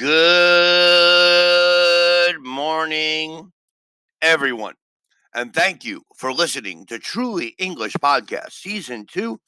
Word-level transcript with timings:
Good 0.00 0.16
morning, 2.40 3.52
everyone. 4.22 4.76
And 5.34 5.52
thank 5.52 5.84
you 5.84 6.04
for 6.16 6.32
listening 6.32 6.86
to 6.86 6.98
Truly 6.98 7.54
English 7.58 7.92
Podcast, 8.02 8.52
Season 8.52 9.04
2, 9.04 9.38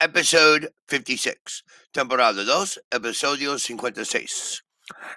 Episode 0.00 0.70
56. 0.88 1.62
Temporada 1.92 2.42
2, 2.42 2.80
Episodio 2.90 3.60
56. 3.60 4.62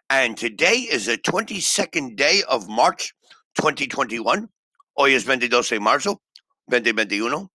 And 0.10 0.36
today 0.36 0.86
is 0.92 1.06
the 1.06 1.20
22nd 1.20 2.18
day 2.18 2.44
of 2.50 2.68
March 2.68 3.14
2021. 3.58 4.50
Hoy 4.98 5.14
es 5.16 5.24
22 5.24 5.70
de 5.70 5.80
marzo 5.80 6.20
2021. 6.70 7.48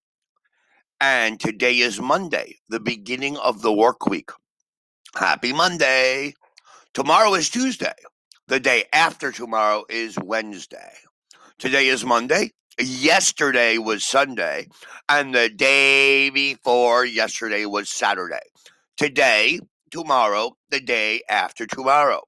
And 1.02 1.38
today 1.38 1.80
is 1.80 2.00
Monday, 2.00 2.60
the 2.70 2.80
beginning 2.80 3.36
of 3.36 3.60
the 3.60 3.74
work 3.74 4.06
week. 4.06 4.30
Happy 5.14 5.52
Monday. 5.52 6.32
Tomorrow 6.92 7.34
is 7.34 7.48
Tuesday. 7.48 7.94
The 8.48 8.58
day 8.58 8.84
after 8.92 9.30
tomorrow 9.30 9.84
is 9.88 10.18
Wednesday. 10.18 10.92
Today 11.56 11.86
is 11.86 12.04
Monday. 12.04 12.50
Yesterday 12.80 13.78
was 13.78 14.04
Sunday. 14.04 14.66
And 15.08 15.32
the 15.32 15.48
day 15.48 16.30
before 16.30 17.04
yesterday 17.04 17.64
was 17.64 17.88
Saturday. 17.90 18.42
Today, 18.96 19.60
tomorrow, 19.92 20.56
the 20.70 20.80
day 20.80 21.22
after 21.28 21.64
tomorrow. 21.64 22.22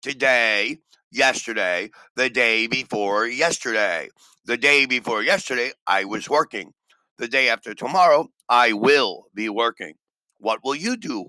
Today, 0.00 0.78
yesterday, 1.12 1.90
the 2.16 2.30
day 2.30 2.68
before 2.68 3.26
yesterday. 3.26 4.08
The 4.46 4.56
day 4.56 4.86
before 4.86 5.22
yesterday, 5.22 5.72
I 5.86 6.06
was 6.06 6.30
working. 6.30 6.72
The 7.18 7.28
day 7.28 7.50
after 7.50 7.74
tomorrow, 7.74 8.28
I 8.48 8.72
will 8.72 9.26
be 9.34 9.50
working. 9.50 9.92
What 10.38 10.60
will 10.64 10.74
you 10.74 10.96
do 10.96 11.26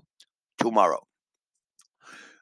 tomorrow? 0.58 1.07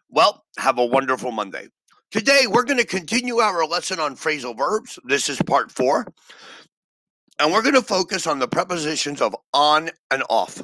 Well, 0.09 0.45
have 0.59 0.79
a 0.79 0.85
wonderful 0.85 1.33
Monday. 1.33 1.69
Today, 2.11 2.47
we're 2.49 2.65
going 2.65 2.79
to 2.79 2.87
continue 2.87 3.39
our 3.39 3.67
lesson 3.67 3.99
on 3.99 4.17
phrasal 4.17 4.57
verbs. 4.57 4.99
This 5.05 5.29
is 5.29 5.41
part 5.43 5.73
four. 5.73 6.07
And 7.39 7.53
we're 7.53 7.63
going 7.63 7.75
to 7.75 7.83
focus 7.83 8.27
on 8.27 8.39
the 8.39 8.49
prepositions 8.49 9.21
of 9.21 9.37
on 9.53 9.91
and 10.11 10.23
off. 10.31 10.63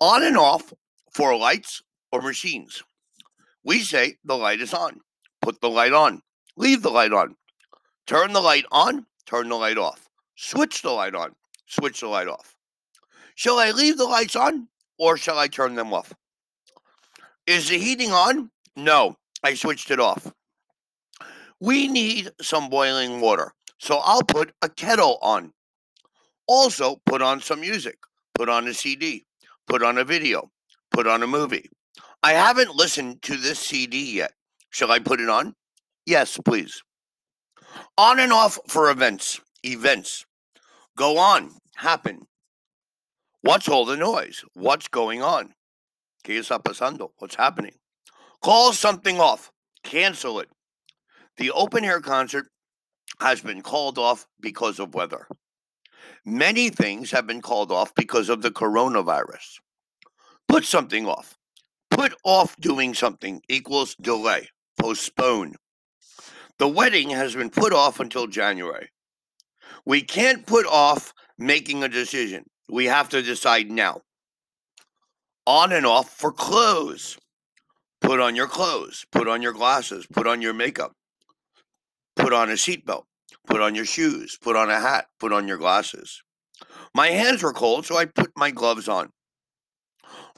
On 0.00 0.22
and 0.22 0.36
off 0.36 0.72
for 1.12 1.36
lights 1.36 1.82
or 2.12 2.22
machines. 2.22 2.82
We 3.64 3.80
say 3.80 4.16
the 4.24 4.36
light 4.36 4.60
is 4.60 4.72
on. 4.72 5.00
Put 5.42 5.60
the 5.60 5.68
light 5.68 5.92
on. 5.92 6.22
Leave 6.56 6.82
the 6.82 6.90
light 6.90 7.12
on. 7.12 7.36
Turn 8.06 8.32
the 8.32 8.40
light 8.40 8.64
on. 8.70 9.06
Turn 9.26 9.48
the 9.48 9.56
light 9.56 9.78
off. 9.78 10.08
Switch 10.36 10.82
the 10.82 10.90
light 10.90 11.14
on. 11.14 11.34
Switch 11.66 12.00
the 12.00 12.08
light 12.08 12.28
off. 12.28 12.56
Shall 13.34 13.58
I 13.58 13.72
leave 13.72 13.98
the 13.98 14.04
lights 14.04 14.36
on 14.36 14.68
or 14.98 15.16
shall 15.16 15.38
I 15.38 15.48
turn 15.48 15.74
them 15.74 15.92
off? 15.92 16.12
Is 17.46 17.68
the 17.68 17.78
heating 17.78 18.10
on? 18.10 18.50
No, 18.76 19.16
I 19.42 19.54
switched 19.54 19.90
it 19.90 20.00
off. 20.00 20.32
We 21.60 21.88
need 21.88 22.30
some 22.40 22.70
boiling 22.70 23.20
water, 23.20 23.52
so 23.78 24.00
I'll 24.02 24.22
put 24.22 24.52
a 24.62 24.68
kettle 24.68 25.18
on. 25.20 25.52
Also, 26.46 26.96
put 27.06 27.22
on 27.22 27.40
some 27.40 27.60
music, 27.60 27.98
put 28.34 28.48
on 28.48 28.66
a 28.66 28.74
CD, 28.74 29.24
put 29.66 29.82
on 29.82 29.98
a 29.98 30.04
video, 30.04 30.50
put 30.90 31.06
on 31.06 31.22
a 31.22 31.26
movie. 31.26 31.68
I 32.22 32.32
haven't 32.32 32.74
listened 32.74 33.22
to 33.22 33.36
this 33.36 33.58
CD 33.58 34.16
yet. 34.16 34.32
Shall 34.70 34.90
I 34.90 34.98
put 34.98 35.20
it 35.20 35.28
on? 35.28 35.54
Yes, 36.06 36.38
please. 36.44 36.82
On 37.98 38.18
and 38.18 38.32
off 38.32 38.58
for 38.68 38.90
events. 38.90 39.40
Events. 39.62 40.24
Go 40.96 41.18
on. 41.18 41.50
Happen. 41.76 42.26
What's 43.42 43.68
all 43.68 43.84
the 43.84 43.96
noise? 43.96 44.42
What's 44.54 44.88
going 44.88 45.22
on? 45.22 45.52
¿Qué 46.24 46.38
está 46.38 46.62
pasando? 46.62 47.10
What's 47.18 47.34
happening? 47.34 47.74
Call 48.42 48.72
something 48.72 49.20
off. 49.20 49.52
Cancel 49.82 50.40
it. 50.40 50.48
The 51.36 51.50
open 51.50 51.84
air 51.84 52.00
concert 52.00 52.46
has 53.20 53.42
been 53.42 53.60
called 53.60 53.98
off 53.98 54.26
because 54.40 54.78
of 54.78 54.94
weather. 54.94 55.28
Many 56.24 56.70
things 56.70 57.10
have 57.10 57.26
been 57.26 57.42
called 57.42 57.70
off 57.70 57.94
because 57.94 58.30
of 58.30 58.40
the 58.40 58.50
coronavirus. 58.50 59.58
Put 60.48 60.64
something 60.64 61.06
off. 61.06 61.36
Put 61.90 62.14
off 62.24 62.56
doing 62.56 62.94
something 62.94 63.42
equals 63.48 63.94
delay, 64.00 64.48
postpone. 64.80 65.56
The 66.58 66.68
wedding 66.68 67.10
has 67.10 67.34
been 67.34 67.50
put 67.50 67.72
off 67.72 68.00
until 68.00 68.26
January. 68.26 68.88
We 69.84 70.02
can't 70.02 70.46
put 70.46 70.66
off 70.66 71.12
making 71.36 71.82
a 71.82 71.88
decision. 71.88 72.44
We 72.70 72.86
have 72.86 73.10
to 73.10 73.20
decide 73.20 73.70
now. 73.70 74.03
On 75.46 75.72
and 75.72 75.86
off 75.86 76.10
for 76.10 76.32
clothes. 76.32 77.18
Put 78.00 78.20
on 78.20 78.36
your 78.36 78.48
clothes, 78.48 79.06
put 79.12 79.28
on 79.28 79.40
your 79.40 79.52
glasses, 79.52 80.06
put 80.06 80.26
on 80.26 80.42
your 80.42 80.52
makeup, 80.52 80.92
put 82.16 82.32
on 82.32 82.50
a 82.50 82.52
seatbelt, 82.52 83.04
put 83.46 83.62
on 83.62 83.74
your 83.74 83.86
shoes, 83.86 84.38
put 84.40 84.56
on 84.56 84.70
a 84.70 84.78
hat, 84.78 85.06
put 85.18 85.32
on 85.32 85.48
your 85.48 85.56
glasses. 85.56 86.22
My 86.94 87.08
hands 87.08 87.42
were 87.42 87.52
cold, 87.52 87.86
so 87.86 87.96
I 87.96 88.04
put 88.04 88.30
my 88.36 88.50
gloves 88.50 88.88
on. 88.88 89.10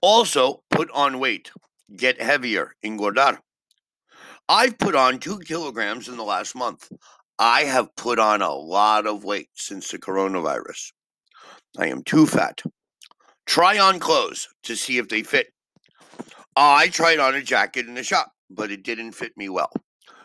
Also, 0.00 0.62
put 0.70 0.90
on 0.92 1.18
weight, 1.18 1.50
get 1.96 2.20
heavier, 2.20 2.72
engordar. 2.84 3.38
I've 4.48 4.78
put 4.78 4.94
on 4.94 5.18
two 5.18 5.40
kilograms 5.40 6.08
in 6.08 6.16
the 6.16 6.24
last 6.24 6.54
month. 6.54 6.90
I 7.38 7.62
have 7.62 7.94
put 7.96 8.18
on 8.18 8.42
a 8.42 8.54
lot 8.54 9.06
of 9.06 9.24
weight 9.24 9.48
since 9.54 9.90
the 9.90 9.98
coronavirus. 9.98 10.92
I 11.76 11.88
am 11.88 12.02
too 12.04 12.26
fat. 12.26 12.62
Try 13.46 13.78
on 13.78 13.98
clothes 14.00 14.48
to 14.64 14.76
see 14.76 14.98
if 14.98 15.08
they 15.08 15.22
fit. 15.22 15.52
I 16.56 16.88
tried 16.88 17.18
on 17.18 17.34
a 17.34 17.42
jacket 17.42 17.86
in 17.86 17.94
the 17.94 18.02
shop, 18.02 18.32
but 18.50 18.70
it 18.70 18.82
didn't 18.82 19.12
fit 19.12 19.36
me 19.36 19.48
well. 19.48 19.70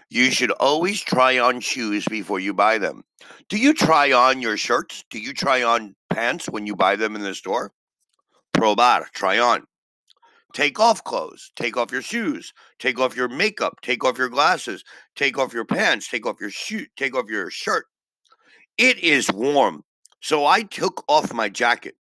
You 0.10 0.32
should 0.32 0.52
always 0.52 1.02
try 1.02 1.40
on 1.40 1.62
shoes 1.62 2.06
before 2.10 2.40
you 2.40 2.54
buy 2.54 2.78
them. 2.78 3.04
Do 3.48 3.58
you 3.58 3.74
try 3.74 4.12
on 4.12 4.42
your 4.42 4.58
shirts? 4.58 5.06
Do 5.10 5.20
you 5.20 5.34
try 5.34 5.64
on 5.64 5.96
pants 6.10 6.50
when 6.50 6.68
you 6.68 6.76
buy 6.76 6.98
them 6.98 7.16
in 7.16 7.22
the 7.22 7.34
store? 7.34 7.72
Probar, 8.54 9.06
try 9.14 9.40
on. 9.40 9.66
Take 10.54 10.80
off 10.80 11.04
clothes. 11.04 11.52
Take 11.56 11.78
off 11.78 11.92
your 11.92 12.02
shoes. 12.02 12.54
Take 12.80 13.00
off 13.00 13.16
your 13.16 13.30
makeup. 13.30 13.80
Take 13.82 14.04
off 14.04 14.18
your 14.18 14.28
glasses. 14.28 14.84
Take 15.16 15.38
off 15.38 15.54
your 15.54 15.66
pants. 15.66 16.10
Take 16.10 16.26
off 16.26 16.42
your 16.42 16.50
shoe. 16.50 16.88
Take 16.98 17.16
off 17.16 17.30
your 17.30 17.50
shirt. 17.50 17.86
It 18.78 19.00
is 19.00 19.32
warm. 19.32 19.84
So 20.22 20.46
I 20.46 20.64
took 20.64 21.04
off 21.08 21.34
my 21.34 21.48
jacket. 21.48 21.96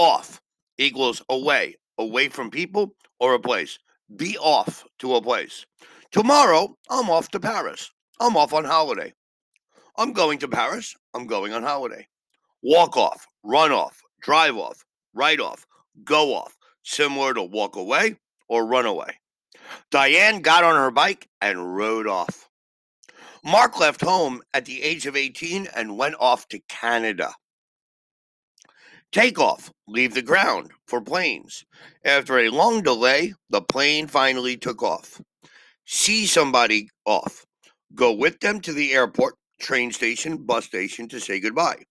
Off 0.00 0.40
equals 0.78 1.22
away, 1.28 1.76
away 1.98 2.30
from 2.30 2.50
people 2.50 2.94
or 3.18 3.34
a 3.34 3.38
place. 3.38 3.78
Be 4.16 4.38
off 4.38 4.82
to 5.00 5.14
a 5.14 5.20
place. 5.20 5.66
Tomorrow, 6.10 6.74
I'm 6.88 7.10
off 7.10 7.28
to 7.32 7.38
Paris. 7.38 7.90
I'm 8.18 8.34
off 8.34 8.54
on 8.54 8.64
holiday. 8.64 9.12
I'm 9.98 10.14
going 10.14 10.38
to 10.38 10.48
Paris. 10.48 10.96
I'm 11.12 11.26
going 11.26 11.52
on 11.52 11.62
holiday. 11.62 12.08
Walk 12.62 12.96
off, 12.96 13.26
run 13.42 13.72
off, 13.72 14.00
drive 14.22 14.56
off, 14.56 14.82
write 15.12 15.38
off, 15.38 15.66
go 16.02 16.34
off 16.34 16.56
similar 16.82 17.34
to 17.34 17.42
walk 17.42 17.76
away 17.76 18.16
or 18.48 18.64
run 18.64 18.86
away. 18.86 19.20
Diane 19.90 20.40
got 20.40 20.64
on 20.64 20.76
her 20.76 20.90
bike 20.90 21.28
and 21.42 21.76
rode 21.76 22.06
off. 22.06 22.48
Mark 23.44 23.78
left 23.78 24.00
home 24.00 24.40
at 24.54 24.64
the 24.64 24.82
age 24.82 25.04
of 25.04 25.14
18 25.14 25.68
and 25.76 25.98
went 25.98 26.14
off 26.18 26.48
to 26.48 26.58
Canada. 26.70 27.34
Take 29.12 29.40
off, 29.40 29.72
leave 29.88 30.14
the 30.14 30.22
ground 30.22 30.70
for 30.86 31.00
planes. 31.00 31.64
After 32.04 32.38
a 32.38 32.48
long 32.48 32.82
delay, 32.82 33.34
the 33.50 33.60
plane 33.60 34.06
finally 34.06 34.56
took 34.56 34.82
off. 34.82 35.20
See 35.84 36.26
somebody 36.26 36.88
off. 37.04 37.44
Go 37.94 38.12
with 38.12 38.38
them 38.38 38.60
to 38.60 38.72
the 38.72 38.92
airport, 38.92 39.34
train 39.60 39.90
station, 39.90 40.36
bus 40.36 40.66
station 40.66 41.08
to 41.08 41.18
say 41.18 41.40
goodbye. 41.40 41.82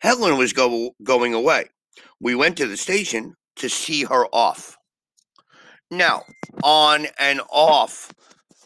Helen 0.00 0.38
was 0.38 0.54
go- 0.54 0.94
going 1.02 1.34
away. 1.34 1.66
We 2.20 2.34
went 2.34 2.56
to 2.56 2.66
the 2.66 2.76
station, 2.78 3.34
to 3.56 3.68
see 3.68 4.04
her 4.04 4.26
off. 4.32 4.76
Now, 5.90 6.22
on 6.62 7.06
and 7.18 7.40
off. 7.50 8.12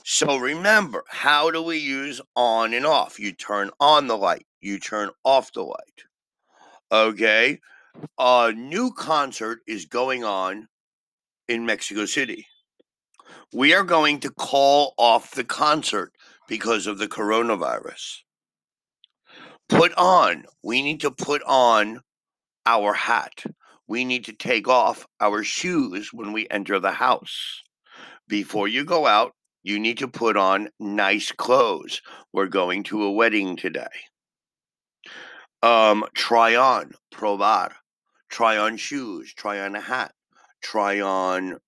So 0.04 0.38
remember, 0.38 1.04
how 1.08 1.50
do 1.50 1.62
we 1.62 1.78
use 1.78 2.20
on 2.34 2.72
and 2.72 2.86
off? 2.86 3.18
You 3.18 3.32
turn 3.32 3.70
on 3.80 4.06
the 4.06 4.16
light, 4.16 4.46
you 4.60 4.78
turn 4.78 5.10
off 5.24 5.52
the 5.52 5.62
light. 5.62 6.04
Okay? 6.90 7.60
A 8.18 8.52
new 8.54 8.92
concert 8.92 9.60
is 9.66 9.86
going 9.86 10.24
on 10.24 10.68
in 11.48 11.66
Mexico 11.66 12.04
City. 12.04 12.46
We 13.52 13.74
are 13.74 13.84
going 13.84 14.20
to 14.20 14.30
call 14.30 14.94
off 14.96 15.32
the 15.32 15.44
concert 15.44 16.12
because 16.48 16.86
of 16.86 16.98
the 16.98 17.08
coronavirus. 17.08 18.18
Put 19.68 19.92
on, 19.94 20.44
we 20.62 20.82
need 20.82 21.00
to 21.00 21.10
put 21.10 21.42
on 21.44 22.00
our 22.66 22.92
hat 22.92 23.44
we 23.88 24.04
need 24.04 24.26
to 24.26 24.32
take 24.34 24.68
off 24.68 25.06
our 25.18 25.42
shoes 25.42 26.12
when 26.12 26.32
we 26.32 26.46
enter 26.50 26.78
the 26.78 26.92
house. 26.92 27.62
Before 28.28 28.68
you 28.68 28.84
go 28.84 29.06
out, 29.06 29.32
you 29.62 29.80
need 29.80 29.98
to 29.98 30.08
put 30.08 30.36
on 30.36 30.68
nice 30.78 31.32
clothes. 31.32 32.02
We're 32.32 32.46
going 32.46 32.84
to 32.84 33.02
a 33.02 33.10
wedding 33.10 33.56
today. 33.56 33.86
Um, 35.62 36.04
try 36.14 36.54
on, 36.54 36.92
probar. 37.12 37.72
Try 38.28 38.56
on 38.56 38.76
shoes, 38.76 39.32
try 39.34 39.60
on 39.60 39.74
a 39.74 39.80
hat, 39.80 40.12
try 40.62 41.00
on 41.00 41.58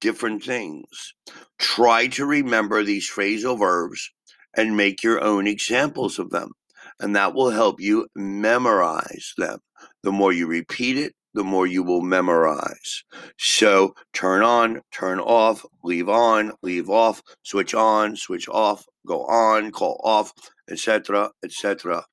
different 0.00 0.44
things. 0.44 1.14
Try 1.58 2.08
to 2.08 2.26
remember 2.26 2.82
these 2.82 3.10
phrasal 3.10 3.58
verbs 3.58 4.10
and 4.56 4.76
make 4.76 5.02
your 5.02 5.22
own 5.22 5.46
examples 5.46 6.18
of 6.18 6.30
them. 6.30 6.52
And 6.98 7.16
that 7.16 7.34
will 7.34 7.50
help 7.50 7.80
you 7.80 8.08
memorize 8.14 9.32
them. 9.38 9.60
The 10.02 10.12
more 10.12 10.32
you 10.32 10.46
repeat 10.46 10.98
it, 10.98 11.14
the 11.32 11.44
more 11.44 11.66
you 11.66 11.82
will 11.82 12.02
memorize. 12.02 13.04
So 13.38 13.94
turn 14.12 14.42
on, 14.42 14.82
turn 14.90 15.20
off, 15.20 15.64
leave 15.84 16.08
on, 16.08 16.52
leave 16.62 16.90
off, 16.90 17.22
switch 17.42 17.74
on, 17.74 18.16
switch 18.16 18.48
off, 18.48 18.84
go 19.06 19.24
on, 19.24 19.70
call 19.70 20.00
off, 20.04 20.32
etc., 20.68 21.30
etc. 21.44 22.04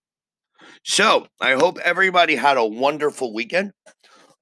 So 0.83 1.27
I 1.39 1.53
hope 1.53 1.79
everybody 1.79 2.35
had 2.35 2.57
a 2.57 2.65
wonderful 2.65 3.33
weekend. 3.33 3.73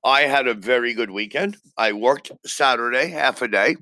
I 0.04 0.22
had 0.22 0.48
a 0.48 0.54
very 0.54 0.94
good 0.94 1.10
weekend. 1.10 1.58
I 1.78 1.94
worked 1.94 2.32
Saturday 2.46 3.10
half 3.10 3.42
a 3.42 3.48
day, 3.48 3.76